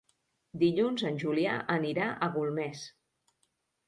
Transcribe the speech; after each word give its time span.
Dilluns 0.61 1.03
en 1.09 1.19
Julià 1.23 1.57
anirà 1.73 2.07
a 2.13 2.31
Golmés. 2.39 2.81